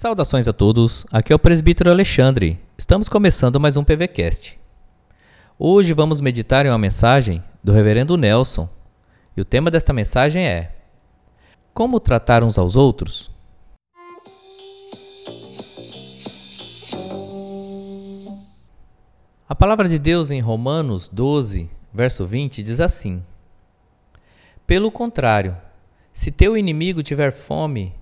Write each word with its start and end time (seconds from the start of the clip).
Saudações 0.00 0.48
a 0.48 0.52
todos, 0.54 1.04
aqui 1.12 1.30
é 1.30 1.36
o 1.36 1.38
presbítero 1.38 1.90
Alexandre. 1.90 2.58
Estamos 2.78 3.06
começando 3.06 3.60
mais 3.60 3.76
um 3.76 3.84
PVCast. 3.84 4.58
Hoje 5.58 5.92
vamos 5.92 6.22
meditar 6.22 6.64
em 6.64 6.70
uma 6.70 6.78
mensagem 6.78 7.44
do 7.62 7.70
reverendo 7.70 8.16
Nelson. 8.16 8.66
E 9.36 9.42
o 9.42 9.44
tema 9.44 9.70
desta 9.70 9.92
mensagem 9.92 10.46
é: 10.46 10.74
Como 11.74 12.00
tratar 12.00 12.42
uns 12.42 12.56
aos 12.56 12.76
outros? 12.76 13.30
A 19.46 19.54
palavra 19.54 19.86
de 19.86 19.98
Deus 19.98 20.30
em 20.30 20.40
Romanos 20.40 21.10
12, 21.10 21.68
verso 21.92 22.24
20 22.24 22.62
diz 22.62 22.80
assim: 22.80 23.22
Pelo 24.66 24.90
contrário, 24.90 25.54
se 26.10 26.30
teu 26.30 26.56
inimigo 26.56 27.02
tiver 27.02 27.32
fome, 27.32 27.92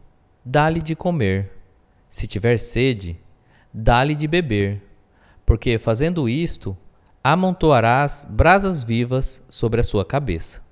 dá-lhe 0.45 0.80
de 0.80 0.95
comer. 0.95 1.57
Se 2.08 2.26
tiver 2.26 2.58
sede, 2.58 3.20
dá-lhe 3.72 4.14
de 4.14 4.26
beber, 4.26 4.82
porque 5.44 5.78
fazendo 5.78 6.28
isto, 6.28 6.76
amontoarás 7.22 8.26
brasas 8.28 8.82
vivas 8.82 9.42
sobre 9.48 9.80
a 9.80 9.84
sua 9.84 10.04
cabeça. 10.04 10.62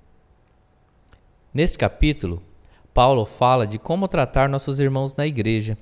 Neste 1.53 1.79
capítulo, 1.79 2.43
Paulo 2.95 3.27
fala 3.27 3.67
de 3.67 3.79
como 3.79 4.09
tratar 4.09 4.49
nossos 4.49 4.81
irmãos 4.81 5.15
na 5.15 5.27
igreja. 5.27 5.77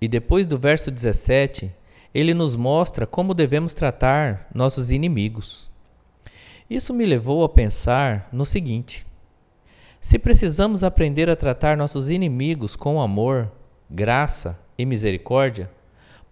E 0.00 0.06
depois 0.06 0.46
do 0.46 0.58
verso 0.58 0.90
17, 0.90 1.74
ele 2.12 2.34
nos 2.34 2.54
mostra 2.54 3.06
como 3.06 3.32
devemos 3.32 3.72
tratar 3.72 4.48
nossos 4.54 4.90
inimigos. 4.90 5.70
Isso 6.68 6.92
me 6.92 7.06
levou 7.06 7.44
a 7.44 7.48
pensar 7.48 8.28
no 8.30 8.44
seguinte: 8.44 9.06
se 10.00 10.18
precisamos 10.18 10.84
aprender 10.84 11.30
a 11.30 11.36
tratar 11.36 11.76
nossos 11.76 12.10
inimigos 12.10 12.76
com 12.76 13.00
amor, 13.00 13.50
graça 13.88 14.63
e 14.76 14.84
misericórdia, 14.84 15.70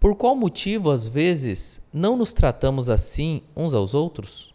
por 0.00 0.16
qual 0.16 0.34
motivo 0.34 0.90
às 0.90 1.06
vezes 1.06 1.80
não 1.92 2.16
nos 2.16 2.32
tratamos 2.32 2.90
assim 2.90 3.42
uns 3.56 3.74
aos 3.74 3.94
outros? 3.94 4.52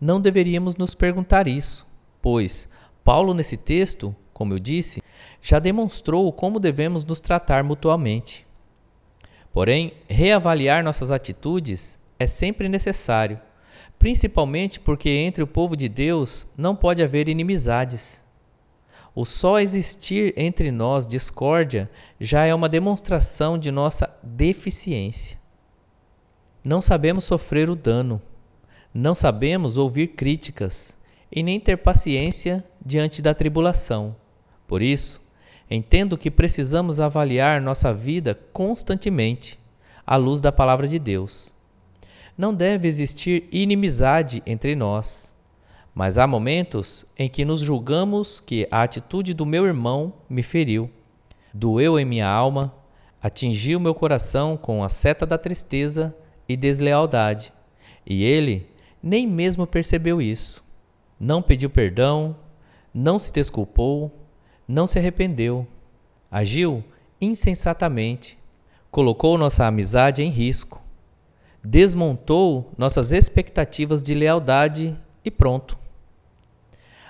Não 0.00 0.20
deveríamos 0.20 0.76
nos 0.76 0.94
perguntar 0.94 1.48
isso, 1.48 1.86
pois 2.20 2.68
Paulo, 3.02 3.32
nesse 3.32 3.56
texto, 3.56 4.14
como 4.34 4.52
eu 4.52 4.58
disse, 4.58 5.02
já 5.40 5.58
demonstrou 5.58 6.30
como 6.30 6.60
devemos 6.60 7.04
nos 7.04 7.20
tratar 7.20 7.64
mutuamente. 7.64 8.46
Porém, 9.50 9.94
reavaliar 10.06 10.84
nossas 10.84 11.10
atitudes 11.10 11.98
é 12.18 12.26
sempre 12.26 12.68
necessário, 12.68 13.40
principalmente 13.98 14.78
porque 14.78 15.08
entre 15.08 15.42
o 15.42 15.46
povo 15.46 15.74
de 15.74 15.88
Deus 15.88 16.46
não 16.56 16.76
pode 16.76 17.02
haver 17.02 17.28
inimizades. 17.28 18.24
O 19.20 19.24
só 19.24 19.58
existir 19.58 20.32
entre 20.36 20.70
nós 20.70 21.04
discórdia 21.04 21.90
já 22.20 22.44
é 22.44 22.54
uma 22.54 22.68
demonstração 22.68 23.58
de 23.58 23.68
nossa 23.72 24.08
deficiência. 24.22 25.36
Não 26.62 26.80
sabemos 26.80 27.24
sofrer 27.24 27.68
o 27.68 27.74
dano, 27.74 28.22
não 28.94 29.16
sabemos 29.16 29.76
ouvir 29.76 30.14
críticas 30.14 30.96
e 31.32 31.42
nem 31.42 31.58
ter 31.58 31.78
paciência 31.78 32.64
diante 32.80 33.20
da 33.20 33.34
tribulação. 33.34 34.14
Por 34.68 34.82
isso, 34.82 35.20
Entendo 35.68 36.16
que 36.16 36.30
precisamos 36.30 37.00
avaliar 37.00 37.60
nossa 37.60 37.92
vida 37.92 38.38
constantemente 38.52 39.58
à 40.06 40.16
luz 40.16 40.40
da 40.40 40.52
palavra 40.52 40.86
de 40.86 40.98
Deus. 40.98 41.52
Não 42.38 42.54
deve 42.54 42.86
existir 42.86 43.48
inimizade 43.50 44.42
entre 44.46 44.74
nós, 44.74 45.34
mas 45.98 46.16
há 46.16 46.28
momentos 46.28 47.04
em 47.18 47.28
que 47.28 47.44
nos 47.44 47.58
julgamos 47.58 48.38
que 48.38 48.68
a 48.70 48.82
atitude 48.82 49.34
do 49.34 49.44
meu 49.44 49.66
irmão 49.66 50.12
me 50.30 50.44
feriu, 50.44 50.88
doeu 51.52 51.98
em 51.98 52.04
minha 52.04 52.28
alma, 52.28 52.72
atingiu 53.20 53.80
meu 53.80 53.92
coração 53.92 54.56
com 54.56 54.84
a 54.84 54.88
seta 54.88 55.26
da 55.26 55.36
tristeza 55.36 56.14
e 56.48 56.56
deslealdade, 56.56 57.52
e 58.06 58.22
ele 58.22 58.68
nem 59.02 59.26
mesmo 59.26 59.66
percebeu 59.66 60.22
isso. 60.22 60.62
Não 61.18 61.42
pediu 61.42 61.68
perdão, 61.68 62.36
não 62.94 63.18
se 63.18 63.32
desculpou 63.32 64.12
não 64.68 64.86
se 64.86 64.98
arrependeu, 64.98 65.66
agiu 66.30 66.84
insensatamente, 67.18 68.38
colocou 68.90 69.38
nossa 69.38 69.64
amizade 69.64 70.22
em 70.22 70.28
risco, 70.28 70.80
desmontou 71.64 72.70
nossas 72.76 73.10
expectativas 73.10 74.02
de 74.02 74.12
lealdade 74.12 74.94
e 75.24 75.30
pronto. 75.30 75.77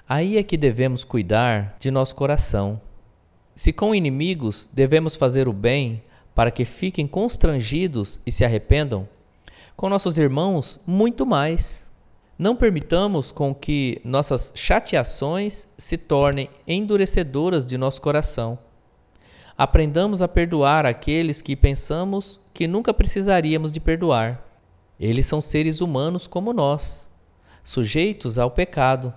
Aí 0.08 0.38
é 0.38 0.42
que 0.42 0.56
devemos 0.56 1.04
cuidar 1.04 1.76
de 1.78 1.90
nosso 1.90 2.14
coração. 2.16 2.80
Se 3.54 3.74
com 3.74 3.94
inimigos 3.94 4.70
devemos 4.72 5.14
fazer 5.14 5.46
o 5.46 5.52
bem 5.52 6.02
para 6.34 6.50
que 6.50 6.64
fiquem 6.64 7.06
constrangidos 7.06 8.18
e 8.24 8.32
se 8.32 8.44
arrependam, 8.44 9.06
com 9.76 9.88
nossos 9.88 10.16
irmãos, 10.16 10.80
muito 10.86 11.26
mais. 11.26 11.86
Não 12.38 12.56
permitamos 12.56 13.30
com 13.30 13.54
que 13.54 14.00
nossas 14.02 14.50
chateações 14.54 15.68
se 15.76 15.98
tornem 15.98 16.48
endurecedoras 16.66 17.66
de 17.66 17.76
nosso 17.76 18.00
coração. 18.00 18.58
Aprendamos 19.58 20.22
a 20.22 20.28
perdoar 20.28 20.86
aqueles 20.86 21.42
que 21.42 21.54
pensamos 21.54 22.40
que 22.54 22.66
nunca 22.66 22.94
precisaríamos 22.94 23.70
de 23.70 23.78
perdoar. 23.78 24.42
Eles 24.98 25.26
são 25.26 25.40
seres 25.40 25.80
humanos 25.80 26.26
como 26.26 26.52
nós, 26.52 27.10
sujeitos 27.62 28.38
ao 28.38 28.50
pecado. 28.50 29.12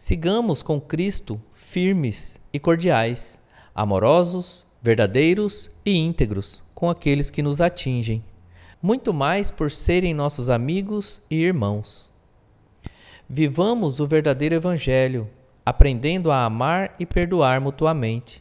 Sigamos 0.00 0.62
com 0.62 0.80
Cristo 0.80 1.42
firmes 1.52 2.40
e 2.52 2.60
cordiais, 2.60 3.40
amorosos, 3.74 4.64
verdadeiros 4.80 5.72
e 5.84 5.98
íntegros 5.98 6.62
com 6.72 6.88
aqueles 6.88 7.30
que 7.30 7.42
nos 7.42 7.60
atingem, 7.60 8.22
muito 8.80 9.12
mais 9.12 9.50
por 9.50 9.72
serem 9.72 10.14
nossos 10.14 10.48
amigos 10.48 11.20
e 11.28 11.42
irmãos. 11.42 12.12
Vivamos 13.28 13.98
o 13.98 14.06
verdadeiro 14.06 14.54
Evangelho, 14.54 15.28
aprendendo 15.66 16.30
a 16.30 16.44
amar 16.44 16.94
e 17.00 17.04
perdoar 17.04 17.60
mutuamente, 17.60 18.40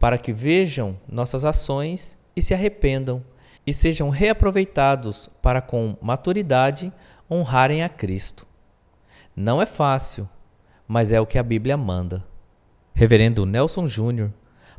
para 0.00 0.16
que 0.16 0.32
vejam 0.32 0.98
nossas 1.06 1.44
ações 1.44 2.18
e 2.34 2.40
se 2.40 2.54
arrependam 2.54 3.22
e 3.66 3.74
sejam 3.74 4.08
reaproveitados 4.08 5.28
para, 5.42 5.60
com 5.60 5.98
maturidade, 6.00 6.90
honrarem 7.30 7.82
a 7.82 7.90
Cristo. 7.90 8.46
Não 9.36 9.60
é 9.60 9.66
fácil, 9.66 10.26
mas 10.86 11.12
é 11.12 11.20
o 11.20 11.26
que 11.26 11.38
a 11.38 11.42
Bíblia 11.42 11.76
manda. 11.76 12.24
Reverendo 12.94 13.46
Nelson 13.46 13.86
Júnior, 13.86 14.32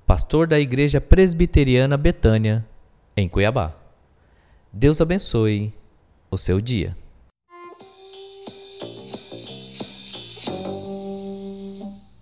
pastor 0.06 0.48
da 0.48 0.60
Igreja 0.60 1.02
Presbiteriana 1.02 1.98
Betânia, 1.98 2.66
em 3.18 3.28
Cuiabá. 3.28 3.74
Deus 4.72 5.00
abençoe 5.02 5.74
o 6.30 6.38
seu 6.38 6.62
dia. 6.62 6.96